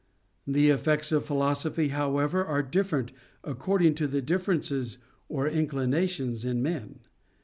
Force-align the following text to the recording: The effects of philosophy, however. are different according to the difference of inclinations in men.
The 0.47 0.71
effects 0.71 1.11
of 1.11 1.25
philosophy, 1.25 1.89
however. 1.89 2.43
are 2.43 2.63
different 2.63 3.11
according 3.43 3.93
to 4.01 4.07
the 4.07 4.19
difference 4.19 4.71
of 4.71 4.97
inclinations 5.31 6.43
in 6.43 6.63
men. 6.63 7.01